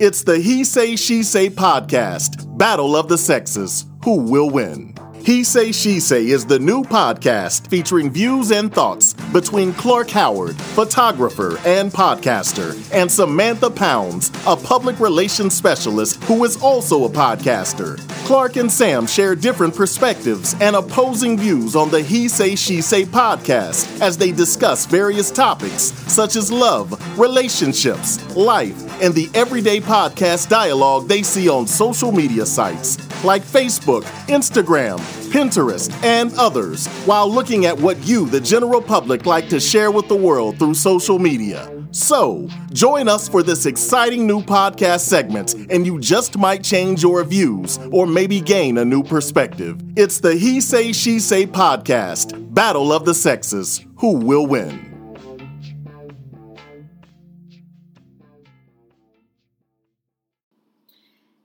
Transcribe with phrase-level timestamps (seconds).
[0.00, 3.84] It's the He Say, She Say podcast, Battle of the Sexes.
[4.02, 4.94] Who will win?
[5.22, 10.56] He Say, She Say is the new podcast featuring views and thoughts between Clark Howard,
[10.56, 17.98] photographer and podcaster, and Samantha Pounds, a public relations specialist who is also a podcaster.
[18.24, 23.04] Clark and Sam share different perspectives and opposing views on the He Say, She Say
[23.04, 30.48] podcast as they discuss various topics such as love, relationships, life, and the everyday podcast
[30.48, 34.98] dialogue they see on social media sites like Facebook, Instagram,
[35.30, 40.08] Pinterest, and others, while looking at what you, the general public, like to share with
[40.08, 41.70] the world through social media.
[41.92, 47.24] So, join us for this exciting new podcast segment, and you just might change your
[47.24, 49.80] views or maybe gain a new perspective.
[49.96, 53.84] It's the He Say, She Say podcast Battle of the Sexes.
[53.96, 54.89] Who will win?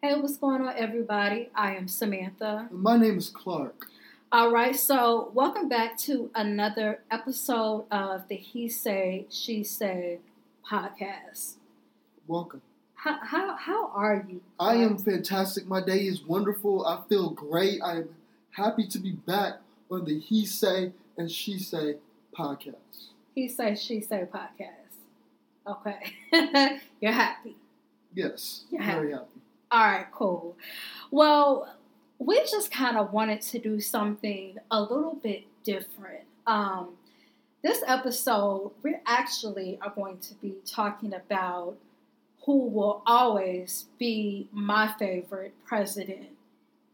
[0.06, 1.50] Hey, what's going on, everybody?
[1.56, 2.68] I am Samantha.
[2.70, 3.88] My name is Clark.
[4.32, 10.20] All right, so welcome back to another episode of the He Say, She Say
[10.70, 11.54] podcast.
[12.28, 12.62] Welcome.
[12.94, 14.42] How, how, how are you?
[14.60, 15.66] I am fantastic.
[15.66, 16.86] My day is wonderful.
[16.86, 17.82] I feel great.
[17.84, 18.10] I am
[18.52, 19.56] happy to be back
[19.90, 21.96] on the He Say and She Say
[22.38, 23.08] podcast.
[23.34, 25.00] He Say, She Say podcast.
[25.66, 26.80] Okay.
[27.02, 27.56] You're happy.
[28.14, 29.12] Yes, You're very happy.
[29.14, 29.42] happy.
[29.76, 30.56] All right, cool.
[31.12, 31.76] Well,
[32.18, 36.24] we just kind of wanted to do something a little bit different.
[36.48, 36.92] Um,
[37.62, 41.76] this episode, we actually are going to be talking about
[42.46, 46.30] who will always be my favorite president,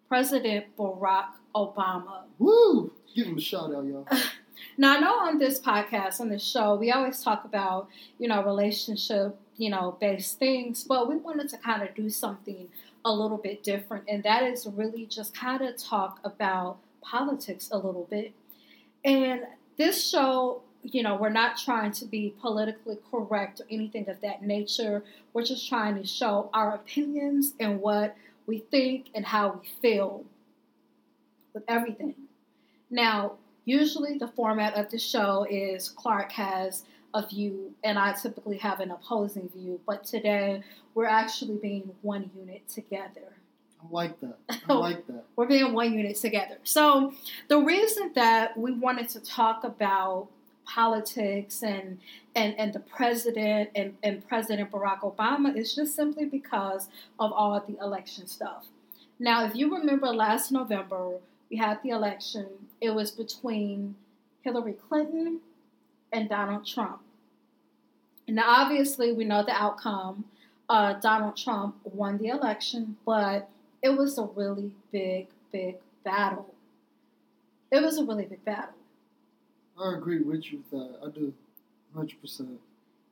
[0.09, 2.23] President Barack Obama.
[2.39, 2.91] Woo!
[3.15, 4.07] Give him a shout out, y'all.
[4.77, 7.87] Now, I know on this podcast, on this show, we always talk about,
[8.19, 12.67] you know, relationship, you know, based things, but we wanted to kind of do something
[13.03, 17.77] a little bit different, and that is really just kind of talk about politics a
[17.77, 18.33] little bit.
[19.03, 19.41] And
[19.77, 24.43] this show, you know, we're not trying to be politically correct or anything of that
[24.43, 25.03] nature.
[25.33, 30.23] We're just trying to show our opinions and what we think and how we feel
[31.53, 32.15] with everything.
[32.89, 33.33] Now,
[33.65, 36.83] usually the format of the show is Clark has
[37.13, 40.63] a view and I typically have an opposing view, but today
[40.93, 43.35] we're actually being one unit together.
[43.83, 44.37] I like that.
[44.69, 45.23] I like that.
[45.35, 46.57] We're being one unit together.
[46.63, 47.13] So,
[47.47, 50.27] the reason that we wanted to talk about
[50.65, 51.99] politics and
[52.35, 56.87] and, and the president and, and President Barack Obama is just simply because
[57.19, 58.67] of all the election stuff.
[59.19, 61.17] Now, if you remember last November,
[61.51, 62.47] we had the election.
[62.79, 63.95] It was between
[64.41, 65.41] Hillary Clinton
[66.13, 67.01] and Donald Trump.
[68.27, 70.23] Now, obviously, we know the outcome.
[70.69, 73.49] Uh, Donald Trump won the election, but
[73.83, 75.75] it was a really big, big
[76.05, 76.53] battle.
[77.71, 78.75] It was a really big battle.
[79.77, 80.99] I agree with you with that.
[81.05, 81.33] I do.
[81.95, 82.55] 100%.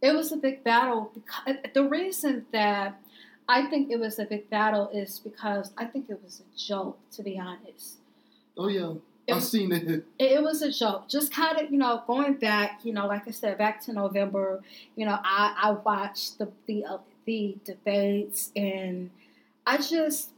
[0.02, 3.02] It was a big battle because the reason that
[3.50, 6.98] I think it was a big battle is because I think it was a joke,
[7.12, 7.99] to be honest.
[8.59, 8.94] Oh, yeah.
[9.28, 9.88] It- I've seen it.
[9.88, 11.08] It, it was a joke.
[11.08, 14.62] Just kind of, you know, going back, you know, like I said, back to November.
[14.96, 19.12] You know, I I watched the the uh, the debates, and
[19.68, 20.31] I just,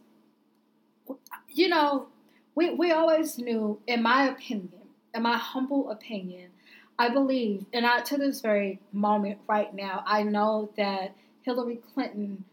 [1.49, 2.07] you know,
[2.55, 4.81] we we always knew, in my opinion,
[5.13, 6.51] in my humble opinion,
[6.99, 12.45] I believe, and I to this very moment right now, I know that Hillary Clinton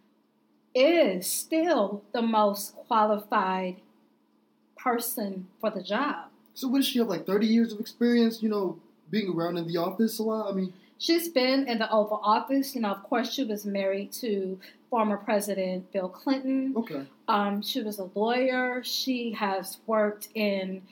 [0.75, 3.79] is still the most qualified
[4.79, 6.27] person for the job.
[6.55, 8.79] So, what does she have, like 30 years of experience, you know,
[9.11, 10.51] being around in the office a lot?
[10.51, 12.75] I mean, She's been in the Oval Office.
[12.75, 14.59] You know, of course, she was married to
[14.91, 16.75] former President Bill Clinton.
[16.77, 17.07] okay.
[17.29, 18.83] Um, she was a lawyer.
[18.83, 20.83] She has worked in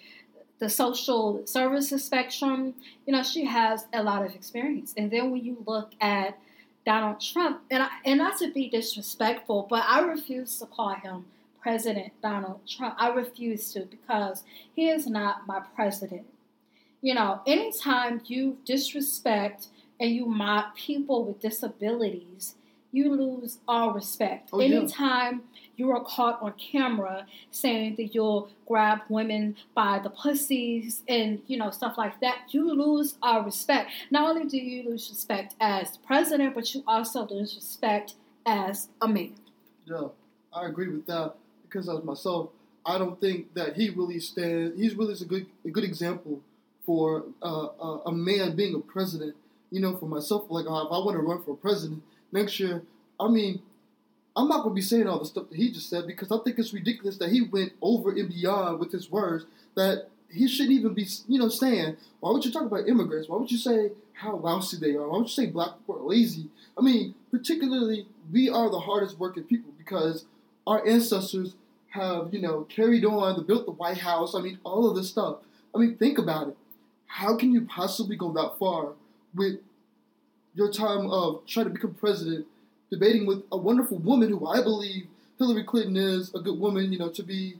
[0.58, 2.74] the social services spectrum.
[3.04, 4.94] You know, she has a lot of experience.
[4.96, 6.38] And then when you look at
[6.86, 11.24] Donald Trump, and I, and not to be disrespectful, but I refuse to call him
[11.60, 12.94] President Donald Trump.
[12.98, 14.44] I refuse to because
[14.74, 16.26] he is not my president.
[17.02, 19.68] You know, anytime you disrespect
[20.00, 22.54] and you mock people with disabilities,
[22.92, 24.50] you lose all respect.
[24.52, 24.78] Oh, yeah.
[24.78, 25.42] Anytime
[25.76, 31.58] you are caught on camera saying that you'll grab women by the pussies and you
[31.58, 33.90] know stuff like that, you lose all respect.
[34.10, 38.14] Not only do you lose respect as president, but you also lose respect
[38.46, 39.34] as a man.
[39.84, 40.08] Yeah,
[40.52, 41.34] I agree with that
[41.78, 42.50] as myself,
[42.84, 44.78] I don't think that he really stands.
[44.78, 46.40] He's really a good a good example
[46.84, 49.34] for uh, uh, a man being a president.
[49.70, 52.82] You know, for myself, like uh, if I want to run for president next year,
[53.18, 53.60] I mean,
[54.36, 56.58] I'm not to be saying all the stuff that he just said because I think
[56.58, 60.92] it's ridiculous that he went over and beyond with his words that he shouldn't even
[60.92, 63.28] be, you know, saying, why would you talk about immigrants?
[63.28, 65.08] Why would you say how lousy they are?
[65.08, 66.48] Why would you say black people are lazy?
[66.76, 70.26] I mean, particularly, we are the hardest working people because
[70.66, 71.54] our ancestors
[71.96, 74.34] have, you know, carried on, built the White House.
[74.34, 75.38] I mean, all of this stuff.
[75.74, 76.56] I mean, think about it.
[77.06, 78.92] How can you possibly go that far
[79.34, 79.60] with
[80.54, 82.46] your time of trying to become president,
[82.90, 85.06] debating with a wonderful woman who I believe
[85.38, 87.56] Hillary Clinton is a good woman, you know, to be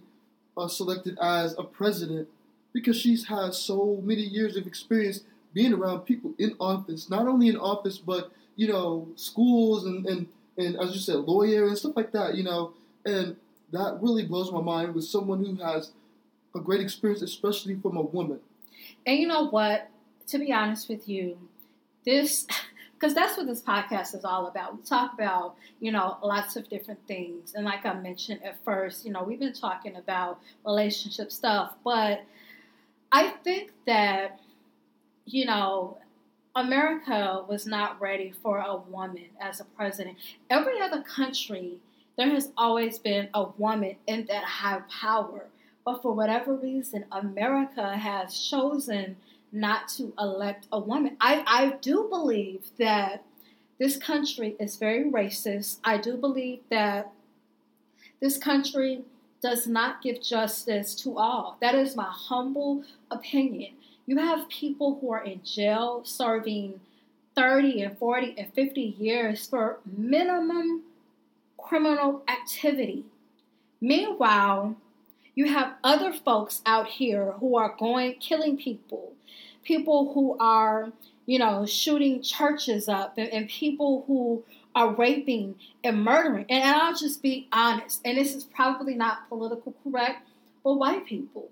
[0.57, 2.29] uh, selected as a president
[2.73, 5.21] because she's had so many years of experience
[5.53, 10.27] being around people in office, not only in office, but, you know, schools and, and,
[10.57, 12.73] and as you said, lawyer and stuff like that, you know,
[13.05, 13.37] and
[13.73, 15.93] that really blows my mind with someone who has
[16.55, 18.41] a great experience, especially from a woman.
[19.05, 19.89] And you know what?
[20.29, 21.39] To be honest with you,
[22.05, 22.47] this
[22.99, 24.75] because that's what this podcast is all about.
[24.75, 27.53] We talk about, you know, lots of different things.
[27.55, 32.25] And like I mentioned at first, you know, we've been talking about relationship stuff, but
[33.13, 34.41] I think that,
[35.27, 35.99] you know,
[36.55, 40.17] America was not ready for a woman as a president.
[40.49, 41.79] Every other country,
[42.17, 45.47] there has always been a woman in that high power.
[45.85, 49.17] But for whatever reason, America has chosen
[49.53, 51.17] not to elect a woman.
[51.21, 53.23] I, I do believe that
[53.79, 55.79] this country is very racist.
[55.85, 57.13] I do believe that
[58.21, 59.03] this country
[59.43, 61.59] does not give justice to all.
[61.61, 63.75] That is my humble opinion.
[64.07, 66.81] You have people who are in jail serving
[67.35, 70.83] 30 and 40 and 50 years for minimum
[71.69, 73.05] criminal activity.
[73.81, 74.77] Meanwhile,
[75.35, 79.13] you have other folks out here who are going killing people,
[79.65, 80.93] people who are,
[81.27, 86.47] you know, shooting churches up, and, and people who are raping and murdering.
[86.49, 90.29] And I'll just be honest, and this is probably not political correct,
[90.65, 91.49] but white people.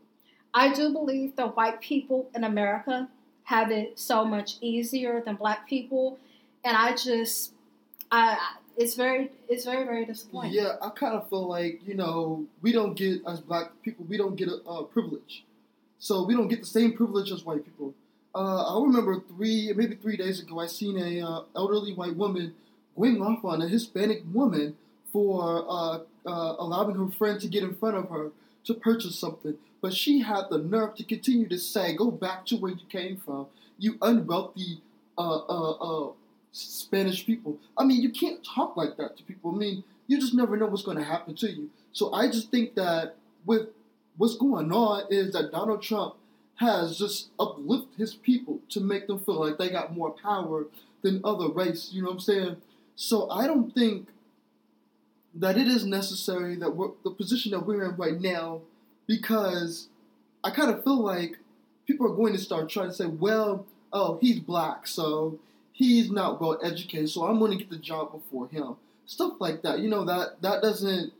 [0.52, 3.08] I do believe that white people in America
[3.44, 6.18] have it so much easier than black people,
[6.64, 7.52] and I just,
[8.10, 8.38] I,
[8.76, 10.52] it's very, it's very, very disappointing.
[10.52, 14.16] Yeah, I kind of feel like you know we don't get as black people, we
[14.16, 15.44] don't get a uh, privilege,
[15.98, 17.94] so we don't get the same privilege as white people.
[18.34, 22.54] Uh, I remember three, maybe three days ago, I seen a uh, elderly white woman
[22.96, 24.76] going off on a Hispanic woman
[25.12, 28.30] for uh, uh, allowing her friend to get in front of her
[28.64, 29.54] to purchase something.
[29.80, 33.18] But she had the nerve to continue to say, "Go back to where you came
[33.18, 33.46] from,
[33.78, 34.80] you unwealthy
[35.16, 36.12] uh, uh, uh,
[36.54, 39.54] Spanish people." I mean, you can't talk like that to people.
[39.54, 41.70] I mean, you just never know what's going to happen to you.
[41.92, 43.68] So I just think that with
[44.16, 46.14] what's going on is that Donald Trump
[46.56, 50.66] has just uplifted his people to make them feel like they got more power
[51.02, 51.90] than other race.
[51.92, 52.56] You know what I'm saying?
[52.94, 54.08] So I don't think
[55.34, 58.60] that it is necessary that the position that we're in right now,
[59.08, 59.88] because
[60.44, 61.38] I kind of feel like
[61.86, 65.38] people are going to start trying to say, well, oh, he's black, so
[65.74, 68.76] he's not well educated, so I'm going to get the job before him.
[69.04, 69.80] Stuff like that.
[69.80, 71.12] You know that that doesn't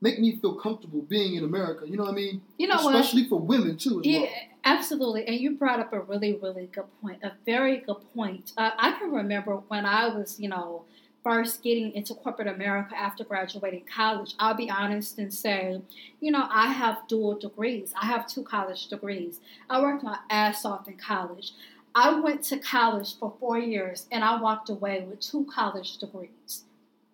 [0.00, 1.88] make me feel comfortable being in America.
[1.88, 2.42] You know what I mean?
[2.58, 3.28] You know Especially what?
[3.28, 4.00] for women too.
[4.02, 4.30] yeah, well.
[4.64, 5.26] absolutely.
[5.28, 7.22] And you brought up a really, really good point.
[7.22, 8.52] A very good point.
[8.58, 10.82] Uh, I can remember when I was, you know,
[11.22, 15.80] first getting into corporate America after graduating college, I'll be honest and say,
[16.20, 17.94] you know, I have dual degrees.
[18.00, 19.38] I have two college degrees.
[19.70, 21.52] I worked my ass off in college.
[21.94, 26.64] I went to college for four years and I walked away with two college degrees.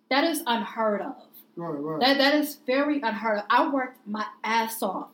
[0.09, 1.15] That is unheard of.
[1.55, 1.99] Right, right.
[1.99, 3.45] That, that is very unheard of.
[3.49, 5.09] I worked my ass off.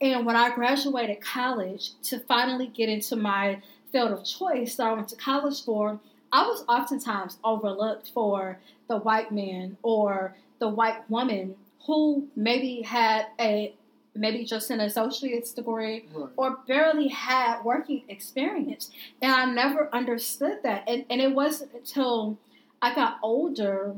[0.00, 3.60] And when I graduated college to finally get into my
[3.92, 6.00] field of choice that I went to college for,
[6.32, 13.26] I was oftentimes overlooked for the white man or the white woman who maybe had
[13.40, 13.74] a
[14.14, 16.28] maybe just an associate's degree right.
[16.36, 18.90] or barely had working experience.
[19.22, 20.88] And I never understood that.
[20.88, 22.38] And, and it wasn't until
[22.82, 23.94] I got older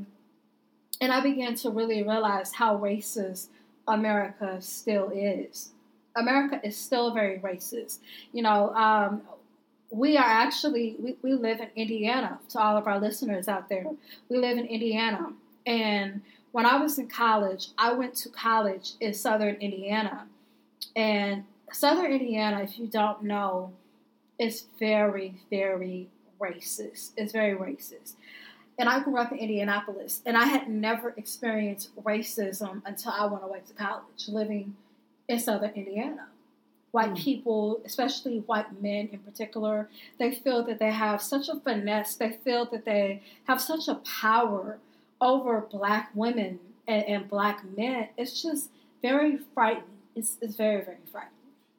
[1.00, 3.48] and I began to really realize how racist
[3.88, 5.70] America still is.
[6.14, 7.98] America is still very racist.
[8.32, 9.22] You know, um,
[9.92, 13.84] we are actually we, we live in indiana to all of our listeners out there
[14.30, 15.30] we live in indiana
[15.66, 20.26] and when i was in college i went to college in southern indiana.
[20.94, 23.72] And southern indiana if you don't know
[24.38, 26.08] is very very
[26.40, 27.10] racist.
[27.16, 28.14] It's very racist.
[28.78, 33.44] And i grew up in indianapolis and i had never experienced racism until i went
[33.44, 34.76] away to college living
[35.28, 36.26] in southern indiana.
[36.90, 37.24] White Mm.
[37.24, 42.32] people, especially white men in particular, they feel that they have such a finesse, they
[42.44, 44.78] feel that they have such a power
[45.22, 48.68] over black women and, and black men, it's just
[49.00, 49.84] very frightening.
[50.14, 51.32] It's, it's very, very frightening.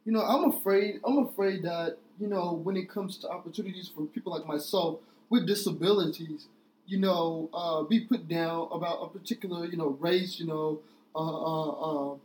[0.06, 1.00] You know, I'm afraid.
[1.06, 5.48] I'm afraid that you know when it comes to opportunities for people like myself with
[5.48, 6.48] disabilities,
[6.88, 10.80] you know, uh, be put down about a particular you know race, you know,
[11.16, 12.16] uh, uh, uh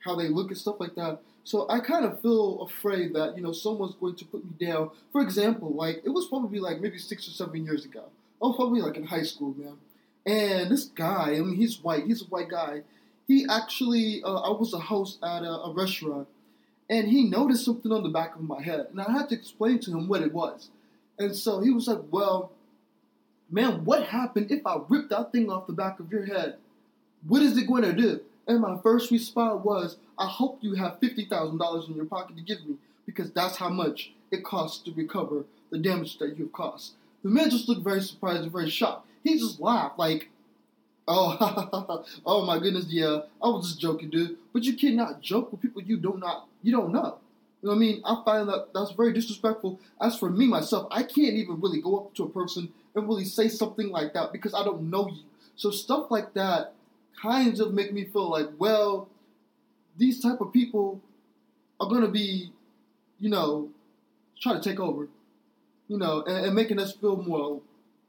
[0.00, 1.20] how they look and stuff like that.
[1.44, 4.90] So I kind of feel afraid that you know someone's going to put me down.
[5.12, 8.04] For example, like it was probably like maybe six or seven years ago.
[8.42, 9.76] I was probably like in high school, man.
[10.26, 12.04] And this guy, I mean, he's white.
[12.04, 12.82] He's a white guy.
[13.26, 16.28] He actually, uh, I was a host at a, a restaurant,
[16.88, 19.78] and he noticed something on the back of my head, and I had to explain
[19.80, 20.68] to him what it was.
[21.18, 22.50] And so he was like, "Well,
[23.50, 26.56] man, what happened if I ripped that thing off the back of your head?
[27.26, 30.98] What is it going to do?" And my first response was, "I hope you have
[30.98, 34.82] fifty thousand dollars in your pocket to give me, because that's how much it costs
[34.84, 38.70] to recover the damage that you've caused." The man just looked very surprised and very
[38.70, 39.06] shocked.
[39.22, 40.30] He just laughed like,
[41.06, 45.60] "Oh, oh my goodness, yeah, I was just joking, dude." But you cannot joke with
[45.60, 47.18] people you don't not you don't know.
[47.62, 48.02] You know what I mean?
[48.06, 49.80] I find that that's very disrespectful.
[50.00, 53.24] As for me myself, I can't even really go up to a person and really
[53.24, 55.22] say something like that because I don't know you.
[55.56, 56.72] So stuff like that
[57.20, 59.08] kind of make me feel like, well,
[59.98, 61.02] these type of people
[61.78, 62.50] are gonna be,
[63.18, 63.68] you know,
[64.40, 65.08] trying to take over,
[65.90, 67.60] you know, and, and making us feel more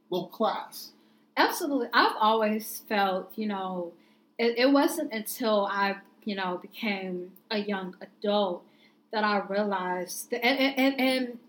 [0.09, 0.91] low class.
[1.35, 3.91] Absolutely, I've always felt, you know,
[4.38, 8.63] it, it wasn't until I you know, became a young adult
[9.11, 11.39] that I realized that, and, and, and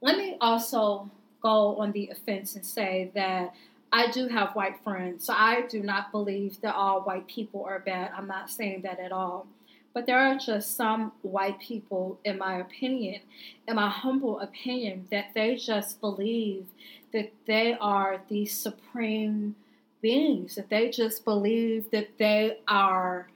[0.00, 1.10] let me also
[1.42, 3.54] go on the offense and say that
[3.92, 7.80] I do have white friends, so I do not believe that all white people are
[7.80, 8.12] bad.
[8.16, 9.46] I'm not saying that at all.
[9.92, 13.22] But there are just some white people, in my opinion,
[13.66, 16.66] in my humble opinion, that they just believe
[17.12, 19.56] that they are the supreme
[20.00, 23.28] beings, that they just believe that they are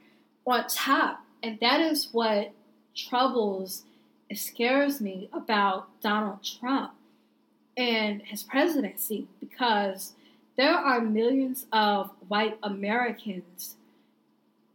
[0.45, 1.25] on top.
[1.43, 2.51] And that is what
[2.95, 3.83] troubles
[4.29, 6.93] and scares me about Donald Trump
[7.77, 10.13] and his presidency because
[10.57, 13.75] there are millions of white Americans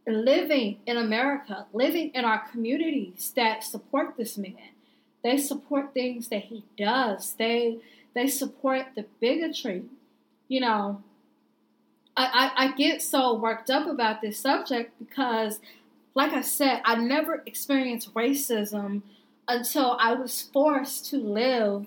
[0.07, 4.55] living in America, living in our communities that support this man.
[5.23, 7.33] They support things that he does.
[7.33, 7.77] They
[8.13, 9.83] they support the bigotry.
[10.47, 11.03] You know,
[12.17, 15.59] I, I, I get so worked up about this subject because,
[16.13, 19.03] like I said, I never experienced racism
[19.47, 21.85] until I was forced to live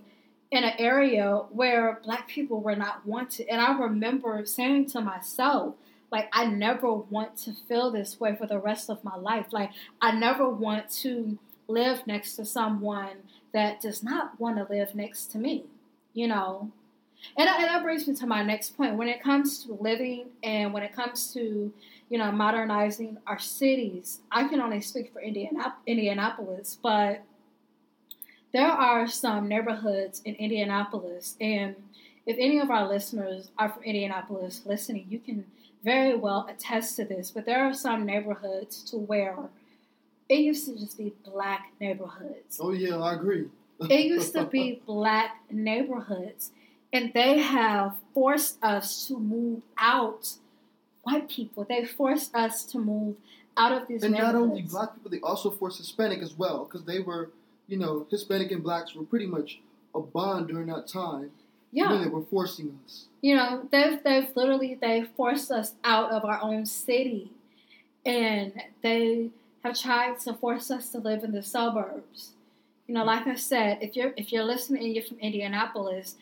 [0.51, 3.49] in an area where black people were not wanted.
[3.49, 5.75] And I remember saying to myself,
[6.15, 9.47] like, I never want to feel this way for the rest of my life.
[9.51, 13.17] Like, I never want to live next to someone
[13.53, 15.65] that does not want to live next to me,
[16.13, 16.71] you know?
[17.37, 18.95] And, and that brings me to my next point.
[18.95, 21.73] When it comes to living and when it comes to,
[22.09, 27.25] you know, modernizing our cities, I can only speak for Indianap- Indianapolis, but
[28.53, 31.75] there are some neighborhoods in Indianapolis, and
[32.25, 35.45] if any of our listeners are from Indianapolis listening, you can
[35.85, 37.31] very well attest to this.
[37.31, 39.37] But there are some neighborhoods to where
[40.29, 42.59] it used to just be black neighborhoods.
[42.61, 43.49] Oh yeah, I agree.
[43.81, 46.53] it used to be black neighborhoods
[46.93, 50.35] and they have forced us to move out
[51.03, 51.67] white people.
[51.69, 53.17] They forced us to move
[53.57, 54.03] out of these.
[54.05, 57.31] And not only black people, they also forced Hispanic as well because they were,
[57.67, 59.61] you know, Hispanic and blacks were pretty much
[59.95, 61.31] a bond during that time.
[61.75, 63.07] Yeah, they were forcing us.
[63.21, 67.33] You know, they've they've literally they forced us out of our own city,
[68.07, 68.53] and
[68.83, 69.31] they
[69.65, 72.31] have tried to force us to live in the suburbs.
[72.87, 76.15] You know, like I said, if you're if you're listening and you're from Indianapolis,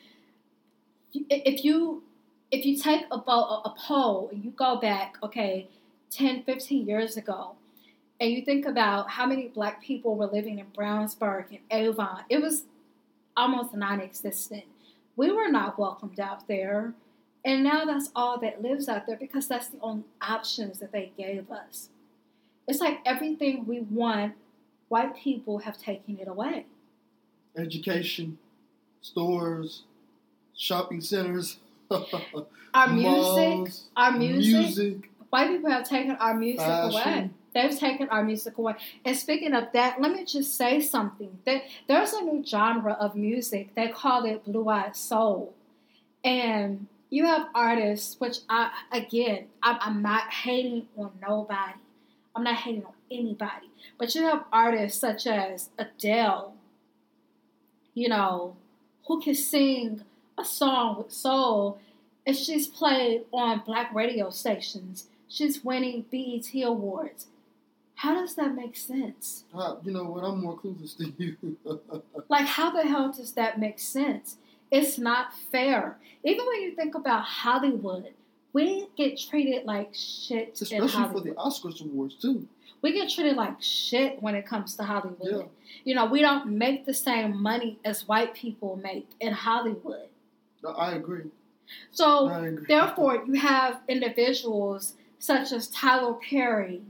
[1.12, 2.02] if you
[2.50, 5.68] if you take a, a, a poll and you go back, okay,
[6.10, 7.56] 10, 15 years ago,
[8.20, 12.40] and you think about how many black people were living in Brownsburg and Avon, it
[12.40, 12.64] was
[13.36, 14.64] almost non-existent.
[15.16, 16.94] We were not welcomed out there.
[17.44, 21.12] And now that's all that lives out there because that's the only options that they
[21.16, 21.88] gave us.
[22.68, 24.34] It's like everything we want,
[24.88, 26.66] white people have taken it away.
[27.56, 28.38] Education,
[29.00, 29.82] stores,
[30.56, 31.58] shopping centers,
[32.74, 36.92] our music, our music, music, White people have taken our music fashion.
[36.92, 37.30] away.
[37.54, 38.74] They've taken our music away.
[39.04, 41.38] And speaking of that, let me just say something.
[41.44, 43.74] That there's a new genre of music.
[43.74, 45.54] They call it blue eyed soul,
[46.24, 51.78] and you have artists, which I again, I'm, I'm not hating on nobody.
[52.34, 53.68] I'm not hating on anybody.
[53.98, 56.54] But you have artists such as Adele,
[57.92, 58.56] you know,
[59.06, 60.02] who can sing
[60.38, 61.78] a song with soul
[62.26, 65.08] and she's played on black radio stations.
[65.28, 67.26] She's winning BET awards.
[68.02, 69.44] How does that make sense?
[69.54, 70.24] Uh, you know what?
[70.24, 71.36] I'm more clueless than you.
[72.28, 74.38] Like, how the hell does that make sense?
[74.72, 75.98] It's not fair.
[76.24, 78.12] Even when you think about Hollywood,
[78.52, 82.48] we get treated like shit in Especially for the Oscars awards too.
[82.80, 85.18] we get treated like shit when it comes to Hollywood.
[85.22, 85.42] Yeah.
[85.84, 90.08] You know, we don't make the same money as white people make in Hollywood.
[90.76, 91.30] I agree.
[91.92, 92.66] So, I agree.
[92.66, 96.82] therefore, you have individuals such as Tyler Perry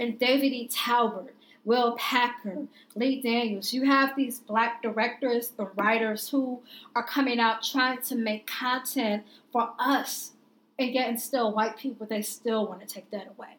[0.00, 0.68] and David E.
[0.68, 2.66] Talbert, Will Packer,
[2.96, 3.72] Lee Daniels.
[3.72, 6.60] You have these black directors and writers who
[6.96, 10.32] are coming out trying to make content for us,
[10.78, 13.56] and yet, still, white people they still want to take that away.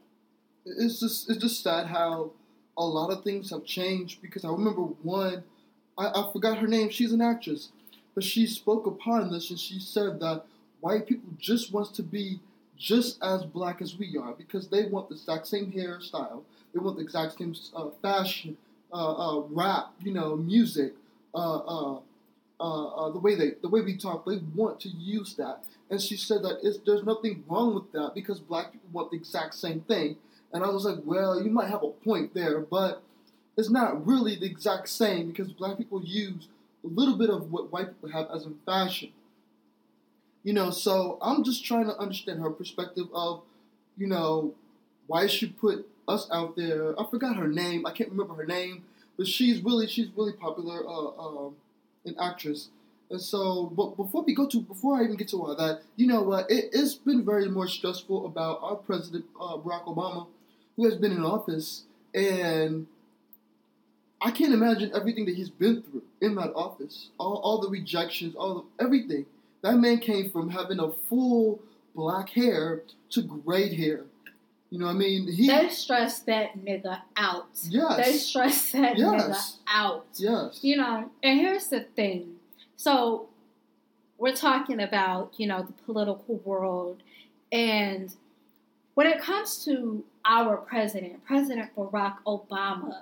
[0.66, 2.32] it's just it's just sad how
[2.78, 5.44] a lot of things have changed because I remember one
[5.98, 7.70] I, I forgot her name, she's an actress.
[8.14, 10.44] But she spoke upon this and she said that
[10.82, 12.40] white people just wants to be
[12.82, 16.42] just as black as we are because they want the exact same hairstyle,
[16.74, 18.58] they want the exact same uh, fashion,
[18.92, 20.94] uh, uh, rap, you know, music,
[21.36, 22.00] uh, uh,
[22.60, 24.26] uh, the way they the way we talk.
[24.26, 28.40] They want to use that, and she said that there's nothing wrong with that because
[28.40, 30.18] black people want the exact same thing.
[30.54, 33.02] And I was like, well, you might have a point there, but
[33.58, 36.48] it's not really the exact same because black people use
[36.84, 39.12] a little bit of what white people have as in fashion.
[40.44, 43.44] You know, so I'm just trying to understand her perspective of,
[43.98, 44.56] you know,
[45.08, 47.00] why she put us out there.
[47.00, 47.86] I forgot her name.
[47.86, 48.84] I can't remember her name,
[49.18, 51.56] but she's really she's really popular, uh, um,
[52.06, 52.70] an actress.
[53.12, 56.08] And so, but before we go to before I even get to all that, you
[56.08, 56.50] know what?
[56.50, 60.28] It, it's been very more stressful about our president, uh, Barack Obama,
[60.76, 61.84] who has been in office,
[62.16, 62.88] and
[64.22, 67.10] I can't imagine everything that he's been through in that office.
[67.20, 69.26] All, all the rejections, all the, everything.
[69.62, 71.62] That man came from having a full
[71.96, 74.06] black hair to gray hair.
[74.70, 75.28] You know what I mean?
[75.32, 77.48] He They stress that nigga out.
[77.70, 78.06] Yes.
[78.06, 79.22] They stress that Yes.
[79.22, 80.06] nigga out.
[80.16, 80.60] yes.
[80.64, 82.38] You know, and here's the thing.
[82.78, 83.28] So
[84.18, 87.04] we're talking about, you know, the political world
[87.52, 88.16] and
[88.94, 93.02] when it comes to our president, President Barack Obama,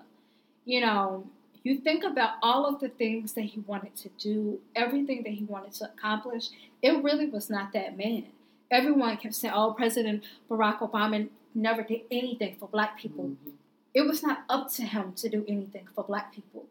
[0.65, 1.25] you know,
[1.63, 5.43] you think about all of the things that he wanted to do, everything that he
[5.43, 6.49] wanted to accomplish,
[6.81, 8.25] it really was not that man.
[8.71, 13.53] Everyone kept saying, oh, President Barack Obama never did anything for black people Mhm.
[13.93, 16.65] it was not up to him to do anything for black people.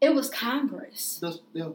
[0.00, 1.18] It was Congress.
[1.20, 1.70] That's, yeah,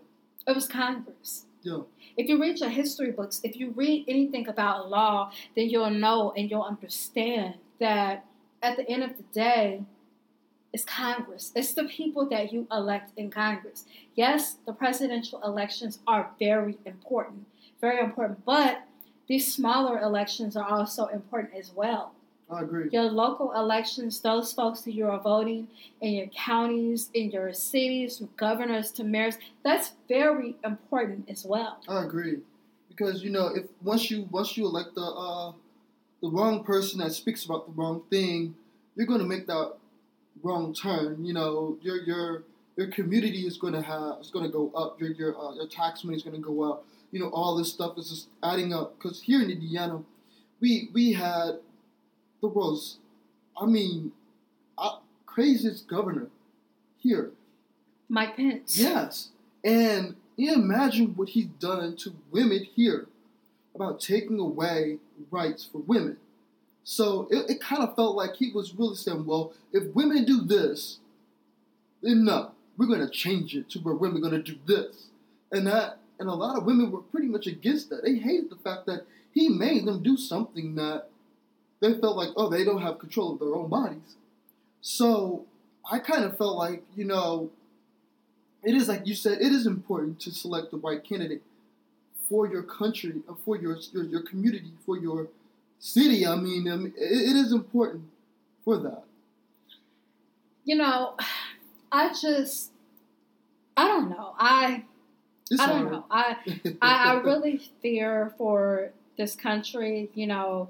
[0.48, 1.46] It was Congress.
[1.64, 1.82] yeah.
[2.16, 6.32] If you read your history books, if you read anything about law, then you'll know
[6.32, 8.26] and you'll understand that
[8.62, 9.84] at the end of the day,
[10.72, 11.52] it's Congress.
[11.56, 13.86] It's the people that you elect in Congress.
[14.16, 17.46] Yes, the presidential elections are very important,
[17.82, 18.84] very important, but
[19.28, 22.14] these smaller elections are also important as well
[22.52, 22.90] I agree.
[22.92, 25.68] your local elections, those folks that you are voting
[26.02, 31.80] in your counties, in your cities, from governors to mayors, that's very important as well.
[31.88, 32.38] I agree.
[32.88, 35.52] Because you know, if once you once you elect the uh,
[36.22, 38.56] the wrong person that speaks about the wrong thing,
[38.96, 39.74] you're going to make that
[40.44, 41.26] wrong turn.
[41.26, 42.44] You know, your your
[42.76, 45.00] your community is going to have it's going to go up.
[45.00, 46.86] Your your uh, your tax money is going to go up.
[47.12, 48.98] You know, all this stuff is just adding up.
[48.98, 50.04] Because here in Indiana,
[50.60, 51.60] we we had
[52.42, 52.98] the world's,
[53.60, 54.12] I mean,
[54.78, 56.28] uh, craziest governor
[56.98, 57.32] here.
[58.08, 58.78] Mike Pence.
[58.78, 59.30] Yes.
[59.64, 63.08] And imagine what he's done to women here
[63.76, 64.98] about taking away
[65.30, 66.18] rights for women.
[66.90, 70.42] So it, it kind of felt like he was really saying, well, if women do
[70.42, 70.98] this,
[72.02, 75.10] then no, we're going to change it to where women are going to do this.
[75.52, 78.04] And that, and a lot of women were pretty much against that.
[78.04, 81.10] They hated the fact that he made them do something that
[81.80, 84.16] they felt like, oh, they don't have control of their own bodies.
[84.82, 85.46] So
[85.92, 87.52] I kind of felt like, you know,
[88.64, 91.44] it is like you said, it is important to select the right candidate
[92.28, 95.28] for your country, for your your, your community, for your
[95.80, 96.28] city.
[96.28, 98.04] I mean, it, it is important
[98.64, 99.04] for that.
[100.66, 101.16] You know,
[101.92, 102.72] I just,
[103.76, 104.36] I don't know.
[104.38, 104.84] I,
[105.50, 105.92] It's I don't hard.
[105.92, 106.06] know.
[106.12, 106.38] I,
[106.82, 110.10] I, I really fear for this country.
[110.14, 110.70] You know,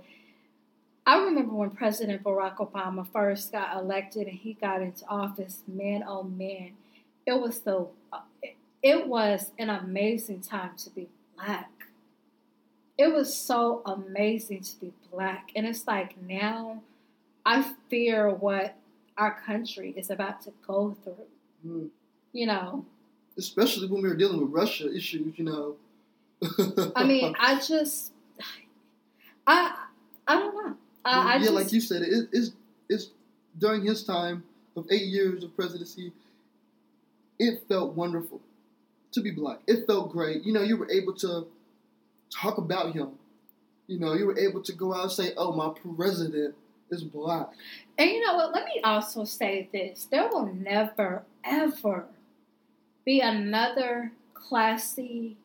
[1.06, 5.63] I remember when President Barack Obama first got elected and he got into office.
[5.67, 6.72] Man, oh man,
[7.26, 7.88] it was the
[8.41, 11.69] it, it was an amazing time to be black.
[13.00, 16.82] It was so amazing to be black, and it's like now
[17.46, 18.76] I fear what
[19.18, 21.26] our country is about to go through.
[21.66, 21.90] Mm.
[22.34, 22.86] You know,
[23.38, 25.76] Especially when we were dealing with Russia issues, you know.
[26.96, 28.12] I mean, I just,
[29.48, 29.78] I,
[30.28, 30.76] I don't know.
[31.06, 32.52] I, I yeah, just, like you said, it, it's
[32.90, 33.12] it's
[33.58, 34.44] during his time
[34.76, 36.12] of eight years of presidency.
[37.40, 38.42] It felt wonderful
[39.14, 39.60] to be black.
[39.68, 40.44] It felt great.
[40.44, 41.48] You know, you were able to
[42.34, 43.12] talk about him.
[43.88, 46.56] You know, you were able to go out and say, "Oh, my president
[46.92, 47.50] is black."
[47.98, 48.54] And you know what?
[48.54, 52.06] Let me also say this: there will never, ever
[53.06, 55.38] be another classy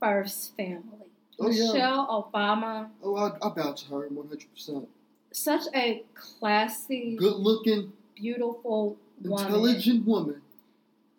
[0.00, 1.08] first family.
[1.38, 1.72] Oh, yeah.
[1.72, 4.88] Michelle Obama, Oh, I, I bow to her one hundred percent.
[5.32, 9.44] such a classy, Good-looking, beautiful woman.
[9.46, 10.40] intelligent woman.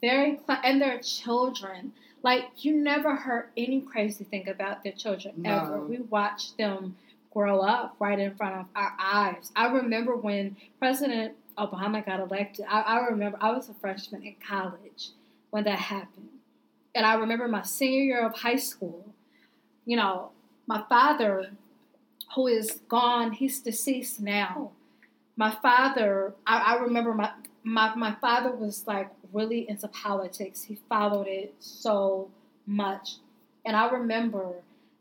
[0.01, 1.91] Very cla- and their children.
[2.25, 5.79] Like you never heard any crazy thing about their children ever.
[5.79, 6.95] We watched them
[7.31, 9.51] grow up right in front of our eyes.
[9.55, 12.65] I remember when President Obama got elected.
[12.67, 15.09] I, I remember I was a freshman in college
[15.51, 16.29] when that happened,
[16.95, 19.05] and I remember my senior year of high school.
[19.85, 20.31] You know,
[20.65, 21.51] my father,
[22.33, 24.71] who is gone, he's deceased now.
[25.37, 27.29] My father, I, I remember my
[27.63, 30.63] my my father was like really into politics.
[30.63, 32.29] He followed it so
[32.65, 33.17] much.
[33.65, 34.55] And I remember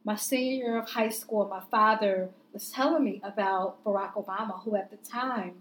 [0.05, 4.77] my senior year of high school, my father was telling me about Barack Obama, who
[4.77, 5.55] at the time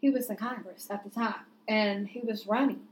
[0.00, 2.82] he was in Congress at the time and he was running.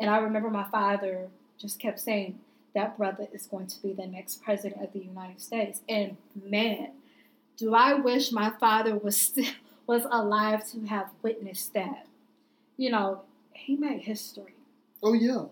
[0.00, 2.38] And I remember my father just kept saying,
[2.74, 5.80] That brother is going to be the next president of the United States.
[5.88, 6.92] And man,
[7.56, 9.44] do I wish my father was still
[9.86, 12.06] was alive to have witnessed that.
[12.76, 14.54] You know, he made history.
[15.02, 15.46] Oh yeah,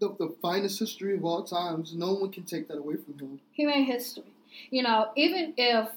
[0.00, 1.94] the the finest history of all times.
[1.94, 3.40] No one can take that away from him.
[3.52, 4.24] He made history.
[4.70, 5.88] You know, even if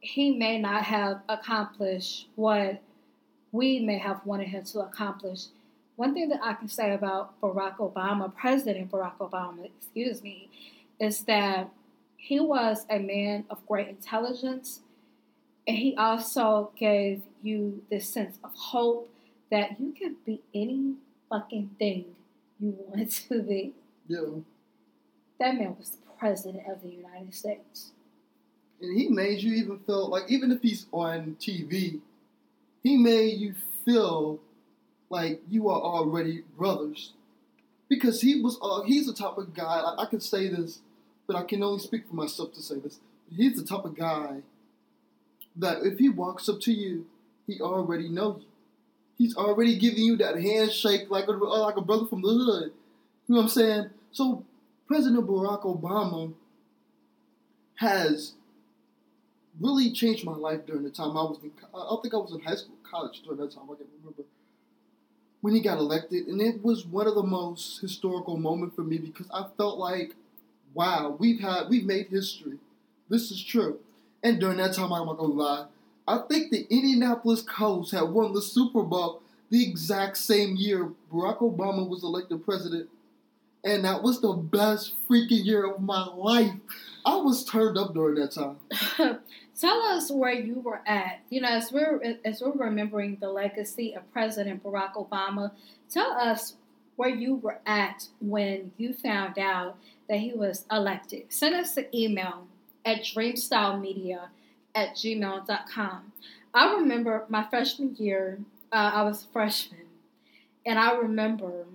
[0.00, 2.82] he may not have accomplished what
[3.52, 5.46] we may have wanted him to accomplish,
[5.96, 10.48] one thing that I can say about Barack Obama, President Barack Obama, excuse me,
[10.98, 11.70] is that
[12.16, 14.80] he was a man of great intelligence
[15.66, 19.08] and he also gave you this sense of hope
[19.50, 20.94] that you can be any
[21.32, 22.04] fucking thing
[22.60, 23.72] you want to be.
[24.08, 24.20] Yeah,
[25.38, 27.92] That man was the president of the United States.
[28.80, 32.00] and he made you even feel like even if he's on TV,
[32.82, 34.38] he made you feel
[35.08, 37.12] like you are already brothers
[37.88, 38.58] because he was.
[38.62, 39.64] Uh, he's the type of guy.
[39.80, 40.80] I, I can say this,
[41.26, 42.98] but I can only speak for myself to say this.
[43.34, 44.42] He's the type of guy
[45.56, 47.06] that if he walks up to you,
[47.46, 48.48] he already knows you.
[49.22, 52.72] He's already giving you that handshake like a uh, like a brother from the hood.
[53.28, 53.90] You know what I'm saying?
[54.10, 54.44] So
[54.88, 56.32] President Barack Obama
[57.76, 58.32] has
[59.60, 61.50] really changed my life during the time I was in.
[61.74, 63.64] I think I was in high school, college during that time.
[63.64, 64.24] I can't remember
[65.40, 68.98] when he got elected, and it was one of the most historical moments for me
[68.98, 70.14] because I felt like,
[70.74, 72.58] wow, we've had we've made history.
[73.08, 73.78] This is true.
[74.22, 75.66] And during that time, I'm not gonna lie,
[76.06, 81.40] I think the Indianapolis Colts had won the Super Bowl the exact same year Barack
[81.40, 82.88] Obama was elected president.
[83.64, 86.54] And that was the best freaking year of my life.
[87.04, 88.56] I was turned up during that time.
[89.60, 91.20] Tell us where you were at.
[91.28, 95.52] You know, as we're as we're remembering the legacy of President Barack Obama,
[95.90, 96.54] tell us
[96.96, 99.76] where you were at when you found out
[100.08, 101.24] that he was elected.
[101.28, 102.46] Send us an email
[102.84, 104.28] at dreamstylemedia
[104.74, 106.12] at gmail.com.
[106.54, 108.38] I remember my freshman year,
[108.72, 109.86] uh, I was a freshman,
[110.66, 111.66] and I remember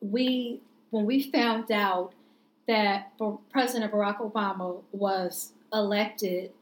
[0.00, 2.12] we when we found out
[2.66, 3.12] that
[3.50, 6.52] President Barack Obama was elected,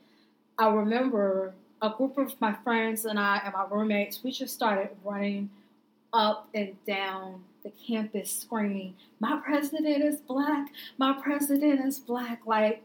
[0.58, 4.90] I remember a group of my friends and I and my roommates, we just started
[5.04, 5.50] running
[6.12, 12.40] up and down the campus screaming, My president is black, my president is black.
[12.46, 12.82] Like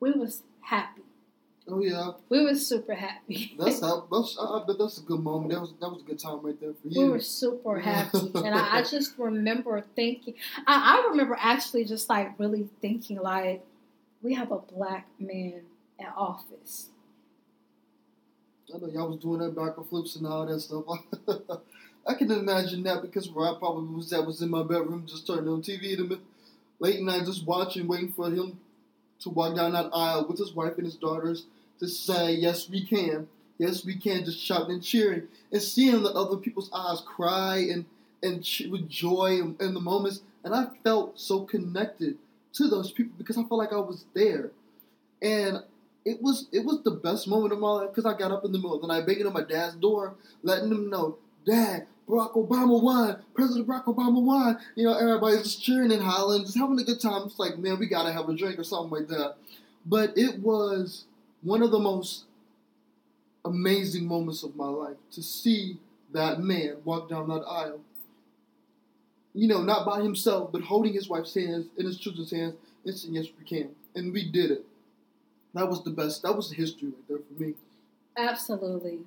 [0.00, 1.05] we was happy.
[1.68, 3.56] Oh yeah, We were super happy.
[3.58, 4.06] that's how.
[4.10, 5.52] That's, I, bet that's a good moment.
[5.52, 7.02] That was that was a good time right there for you.
[7.02, 8.30] we were super happy.
[8.34, 10.34] and I, I just remember thinking
[10.66, 13.64] I, I remember actually just like really thinking like
[14.22, 15.62] we have a black man
[15.98, 16.90] in office.
[18.72, 20.84] I know y'all was doing that back and flips and all that stuff.
[22.06, 25.26] I can imagine that because where I probably was at was in my bedroom, just
[25.26, 26.20] turning on TV in the
[26.78, 28.58] late night, just watching, waiting for him
[29.20, 31.46] to walk down that aisle with his wife and his daughters
[31.80, 33.28] to say, "Yes, we can.
[33.58, 37.84] Yes, we can." Just shouting and cheering, and seeing the other people's eyes cry and
[38.22, 42.18] and ch- with joy in, in the moments, and I felt so connected
[42.54, 44.50] to those people because I felt like I was there,
[45.20, 45.62] and
[46.04, 48.52] it was it was the best moment of my life because I got up in
[48.52, 52.34] the middle of the night, banging on my dad's door, letting him know, Dad, Barack
[52.34, 54.58] Obama won, President Barack Obama won.
[54.76, 57.22] You know, everybody's just cheering and hollering, just having a good time.
[57.26, 59.34] It's like, man, we gotta have a drink or something like that.
[59.84, 61.04] But it was
[61.42, 62.24] one of the most
[63.44, 65.78] amazing moments of my life to see
[66.12, 67.80] that man walk down that aisle.
[69.34, 72.96] You know, not by himself, but holding his wife's hands and his children's hands and
[72.96, 73.70] saying, Yes, we can.
[73.94, 74.64] And we did it.
[75.54, 76.22] That was the best.
[76.22, 77.54] That was the history right there for me.
[78.16, 79.00] Absolutely.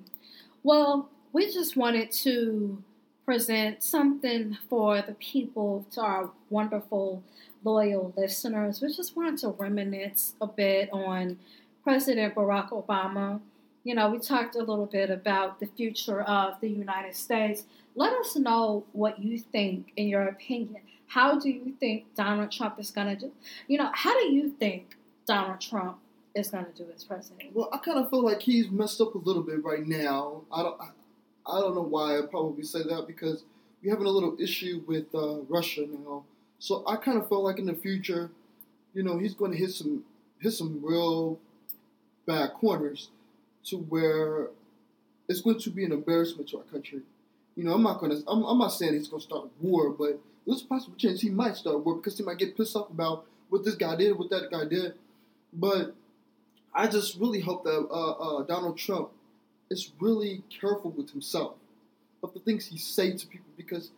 [0.62, 2.82] Well, we just wanted to
[3.24, 7.22] present something for the people, to our wonderful,
[7.62, 8.80] loyal listeners.
[8.80, 11.38] We just wanted to reminisce a bit on
[11.84, 13.40] President Barack Obama.
[13.84, 17.64] You know, we talked a little bit about the future of the United States.
[17.94, 20.82] Let us know what you think, in your opinion.
[21.06, 23.32] How do you think Donald Trump is going to do?
[23.68, 25.98] You know, how do you think Donald Trump
[26.34, 27.54] is going to do as president?
[27.54, 30.42] Well, I kind of feel like he's messed up a little bit right now.
[30.52, 30.80] I don't,
[31.46, 33.44] I don't know why I probably say that because
[33.82, 36.24] we're having a little issue with uh, Russia now.
[36.58, 38.30] So I kind of felt like in the future,
[38.92, 40.04] you know, he's going to hit some
[40.38, 41.38] hit some real
[42.26, 43.10] bad corners
[43.64, 44.48] to where
[45.28, 47.00] it's going to be an embarrassment to our country.
[47.56, 48.22] You know, I'm not going to.
[48.28, 51.20] I'm, I'm not saying he's going to start a war, but there's a possible chance
[51.20, 54.18] he might start war because he might get pissed off about what this guy did,
[54.18, 54.94] what that guy did.
[55.52, 55.94] But
[56.74, 59.10] I just really hope that uh, uh, Donald Trump
[59.70, 61.54] is really careful with himself
[62.22, 63.90] of the things he say to people because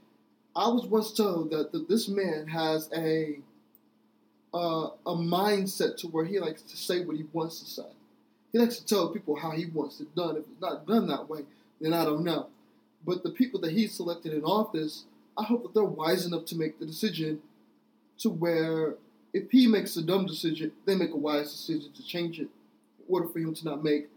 [0.55, 3.39] I was once told that, that this man has a
[4.55, 7.89] uh, a mindset to where he likes to say what he wants to say.
[8.53, 10.37] He likes to tell people how he wants it done.
[10.37, 11.41] If it's not done that way,
[11.81, 12.49] then I don't know.
[13.07, 15.05] But the people that he selected in office,
[15.39, 17.41] I hope that they're wise enough to make the decision
[18.19, 18.97] to where
[19.33, 22.49] if he makes a dumb decision, they make a wise decision to change it
[22.99, 24.09] in order for him to not make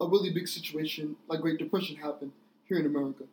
[0.00, 2.32] a really big situation like Great Depression happened
[2.66, 3.24] here in America?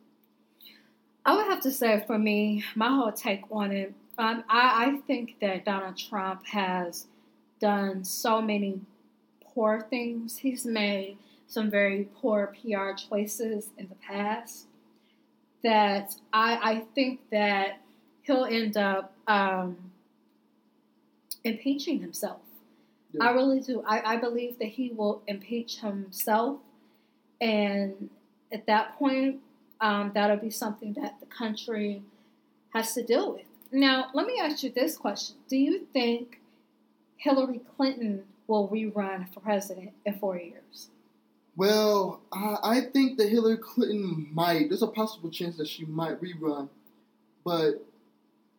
[1.24, 5.00] I would have to say, for me, my whole take on it, um, I, I
[5.06, 7.06] think that Donald Trump has
[7.60, 8.80] done so many
[9.40, 10.38] poor things.
[10.38, 14.66] He's made some very poor PR choices in the past
[15.62, 17.80] that I, I think that
[18.22, 19.76] he'll end up um,
[21.44, 22.40] impeaching himself.
[23.12, 23.24] Yeah.
[23.24, 23.82] I really do.
[23.86, 26.60] I, I believe that he will impeach himself,
[27.40, 28.10] and
[28.50, 29.40] at that point,
[29.80, 32.02] um, that'll be something that the country
[32.70, 33.44] has to deal with.
[33.70, 36.40] Now, let me ask you this question: Do you think
[37.16, 40.88] Hillary Clinton will rerun for president in four years?
[41.54, 44.68] Well, I, I think that Hillary Clinton might.
[44.70, 46.68] There's a possible chance that she might rerun,
[47.44, 47.84] but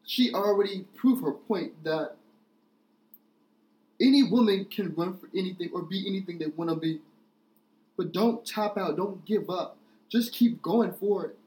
[0.05, 2.17] she already proved her point that
[4.03, 6.99] any woman can run for anything or be anything they want to be.
[7.95, 8.97] But don't tap out.
[8.97, 9.77] Don't give up.
[10.09, 11.37] Just keep going for it.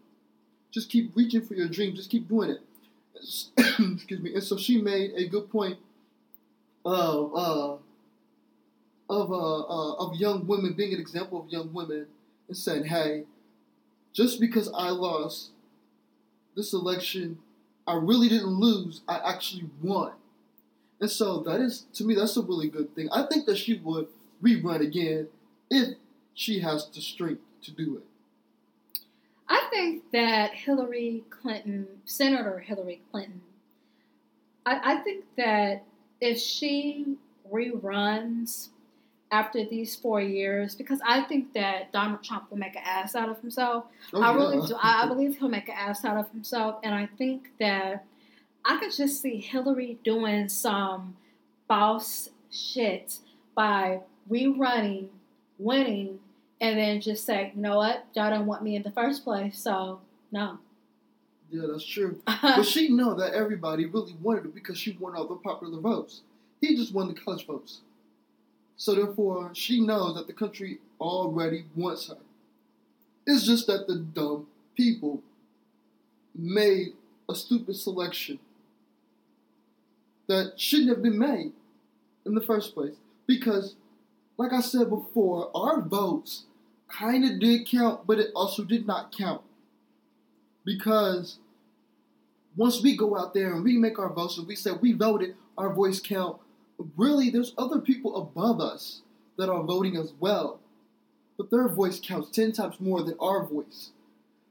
[0.71, 1.95] Just keep reaching for your dream.
[1.95, 2.61] Just keep doing it.
[3.59, 4.35] Excuse me.
[4.35, 5.79] And so she made a good point
[6.85, 7.77] of uh,
[9.09, 12.07] of uh, uh, of young women being an example of young women
[12.49, 13.25] and saying, "Hey,
[14.12, 15.51] just because I lost
[16.57, 17.38] this election,
[17.87, 19.03] I really didn't lose.
[19.09, 20.12] I actually won."
[21.01, 23.09] And so that is, to me, that's a really good thing.
[23.13, 24.09] I think that she would
[24.43, 25.29] rerun again
[25.71, 25.97] if
[26.35, 28.05] she has the strength to do it.
[29.49, 33.43] I think that Hillary Clinton, Senator Hillary Clinton,
[34.65, 35.85] I, I think that
[36.21, 37.17] if she
[37.53, 38.69] reruns
[39.31, 43.29] after these four years, because I think that Donald Trump will make an ass out
[43.29, 43.85] of himself.
[44.13, 44.75] Oh, I really do.
[44.81, 48.05] I, I believe he'll make an ass out of himself, and I think that
[48.67, 51.17] I could just see Hillary doing some
[51.69, 53.19] boss shit
[53.55, 55.09] by rerunning,
[55.59, 56.19] winning,
[56.61, 59.59] and then just say, you know what, y'all don't want me in the first place,
[59.59, 60.01] so
[60.33, 60.59] no.
[61.51, 62.21] Yeah, that's true.
[62.43, 66.23] but she know that everybody really wanted it because she won all the popular votes.
[66.61, 67.83] He just won the college votes.
[68.77, 72.17] So therefore, she knows that the country already wants her.
[73.27, 75.23] It's just that the dumb people
[76.35, 76.95] made
[77.29, 78.39] a stupid selection
[80.29, 81.53] that shouldn't have been made
[82.25, 82.95] in the first place.
[83.27, 83.75] Because,
[84.37, 86.45] like I said before, our votes
[86.89, 89.43] kind of did count, but it also did not count.
[90.65, 91.39] Because
[92.57, 95.35] once we go out there and we make our votes and we say we voted,
[95.59, 96.39] our voice count,
[96.97, 99.03] really there's other people above us
[99.37, 100.61] that are voting as well.
[101.37, 103.91] But their voice counts 10 times more than our voice.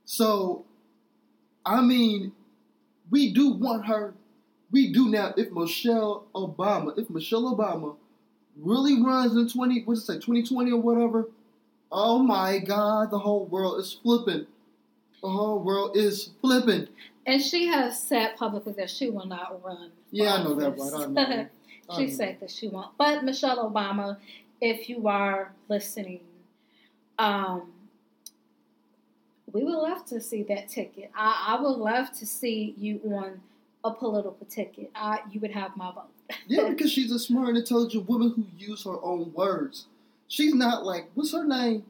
[0.06, 0.66] So,
[1.66, 2.32] I mean,
[3.10, 4.14] we do want her
[4.72, 5.34] we do now.
[5.38, 7.96] If Michelle Obama, if Michelle Obama
[8.58, 11.30] really runs in 20, what's it say, 2020 or whatever,
[11.92, 14.48] oh my God, the whole world is flipping.
[15.22, 16.88] the whole world is flipping.
[17.26, 19.92] And she has said publicly that she will not run.
[20.12, 20.94] Yeah, I know that, right?
[20.94, 21.48] I know.
[21.90, 22.14] I she know.
[22.14, 22.98] said that she won't.
[22.98, 24.18] But Michelle Obama,
[24.62, 26.22] if you are listening,
[27.18, 27.72] um,
[29.52, 31.12] we would love to see that ticket.
[31.16, 33.42] I, I would love to see you on
[33.86, 34.90] a political ticket.
[34.96, 36.10] I, you would have my vote.
[36.48, 39.86] Yeah, because she's a smart and intelligent woman who uses her own words.
[40.28, 41.86] She's not like what's her name?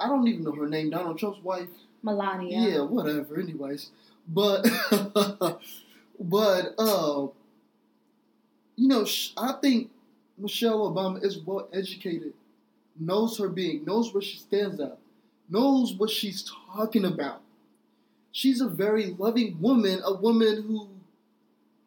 [0.00, 0.90] I don't even know her name.
[0.90, 1.68] Donald Trump's wife.
[2.02, 2.58] Melania.
[2.58, 3.38] Yeah, whatever.
[3.38, 3.90] Anyways,
[4.26, 4.66] but
[6.20, 7.26] but uh,
[8.76, 9.90] you know, I think
[10.38, 12.32] Michelle Obama is well educated,
[12.98, 14.96] knows her being, knows where she stands at,
[15.50, 17.42] knows what she's talking about.
[18.32, 20.88] She's a very loving woman, a woman who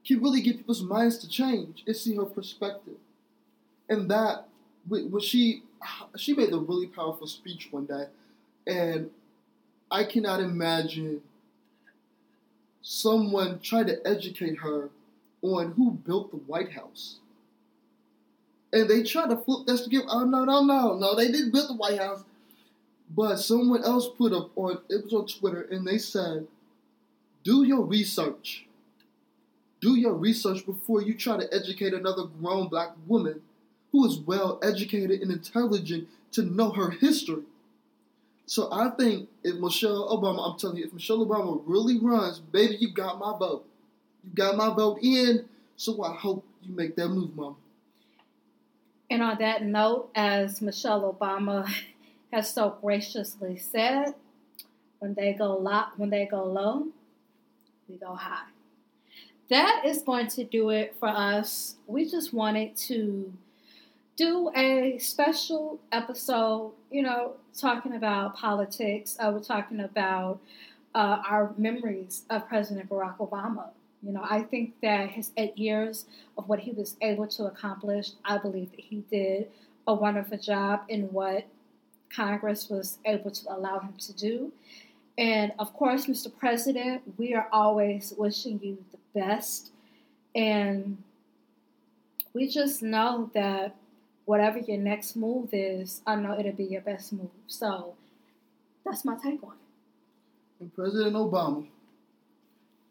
[0.10, 2.96] can really get people's minds to change and see her perspective.
[3.88, 4.48] And that,
[4.88, 5.64] when she
[6.18, 8.06] she made a really powerful speech one day,
[8.66, 9.12] and
[9.92, 11.22] I cannot imagine
[12.82, 14.90] someone trying to educate her
[15.42, 17.18] on who built the White House.
[18.74, 21.52] And they try to flip that to give, oh no, no, no, no, they didn't
[21.52, 22.24] build the White House.
[23.16, 26.48] But someone else put up on, it was on Twitter, and they said,
[27.44, 28.68] do your research.
[29.82, 33.42] Do your research before you try to educate another grown black woman
[33.92, 37.44] who is well educated and intelligent to know her history.
[38.46, 42.78] So I think if Michelle Obama, I'm telling you, if Michelle Obama really runs, baby,
[42.80, 43.66] you got my vote.
[44.24, 45.46] You got my vote in.
[45.76, 47.56] So I hope you make that move, Mom.
[49.10, 51.72] And on that note, as Michelle Obama
[52.34, 54.14] has so graciously said,
[55.00, 56.88] when they go low, when they go low,
[57.88, 58.44] we go high.
[59.50, 61.76] That is going to do it for us.
[61.88, 63.34] We just wanted to
[64.16, 69.18] do a special episode, you know, talking about politics.
[69.20, 70.40] Uh, we're talking about
[70.94, 73.70] uh, our memories of President Barack Obama.
[74.04, 76.06] You know, I think that his eight years
[76.38, 79.48] of what he was able to accomplish, I believe that he did
[79.88, 81.48] a wonderful job in what
[82.16, 84.52] Congress was able to allow him to do.
[85.18, 86.32] And of course, Mr.
[86.38, 88.78] President, we are always wishing you
[89.14, 89.72] best.
[90.36, 90.98] And
[92.34, 93.76] we just know that
[94.26, 97.32] whatever your next move is, I know it'll be your best move.
[97.48, 97.96] So
[98.86, 100.62] that's my take on it.
[100.62, 101.66] And President Obama,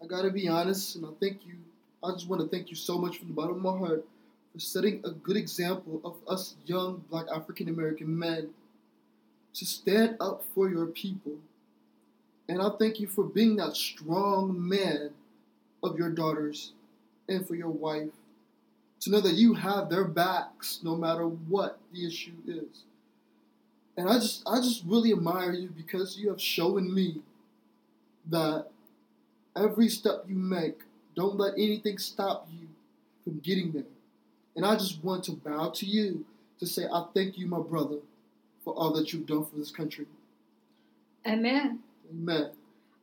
[0.02, 1.54] I gotta be honest, and I thank you.
[2.02, 4.04] I just want to thank you so much from the bottom of my heart
[4.52, 8.50] for setting a good example of us young black African American men
[9.54, 11.33] to stand up for your people.
[12.48, 15.11] And I thank you for being that strong man
[15.82, 16.72] of your daughters
[17.28, 18.10] and for your wife
[19.00, 22.84] to know that you have their backs no matter what the issue is.
[23.96, 27.20] And I just I just really admire you because you have shown me
[28.30, 28.66] that
[29.56, 30.80] every step you make,
[31.16, 32.68] don't let anything stop you
[33.24, 33.82] from getting there.
[34.54, 36.24] And I just want to bow to you
[36.60, 37.96] to say I thank you, my brother,
[38.64, 40.06] for all that you've done for this country.
[41.26, 41.80] Amen.
[42.10, 42.50] Amen.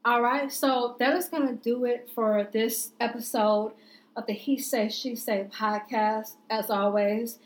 [0.05, 3.71] All right, so that is going to do it for this episode
[4.15, 6.33] of the He Say, She Say podcast.
[6.47, 7.39] As always,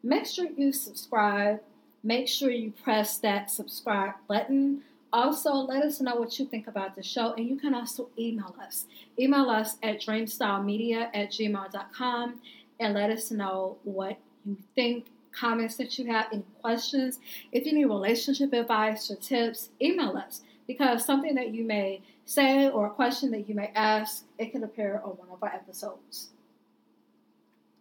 [0.00, 1.60] make sure you subscribe.
[2.04, 4.82] Make sure you press that subscribe button.
[5.12, 8.54] Also, let us know what you think about the show, and you can also email
[8.62, 8.86] us.
[9.18, 12.40] Email us at dreamstylemedia at gmail.com
[12.78, 17.18] and let us know what you think, comments that you have, any questions.
[17.50, 22.68] If you need relationship advice or tips, email us because something that you may say
[22.68, 26.28] or a question that you may ask, it can appear on one of our episodes.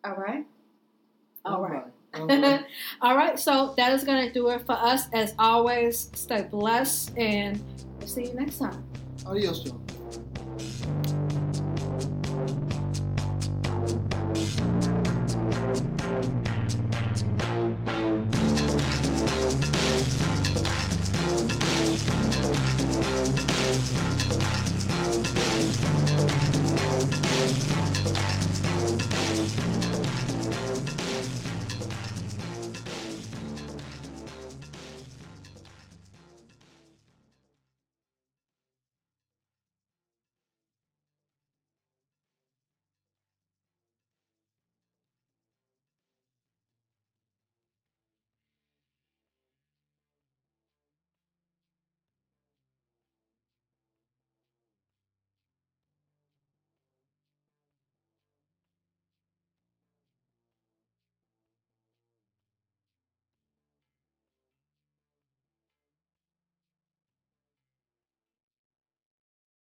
[0.04, 0.46] All right?
[1.46, 1.84] All right.
[2.14, 2.66] All right.
[3.02, 5.08] All right, so that is going to do it for us.
[5.14, 7.62] As always, stay blessed and
[8.00, 8.84] we'll see you next time.
[9.26, 9.83] Adios, y'all.